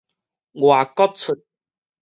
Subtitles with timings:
[0.61, 1.43] 外國齣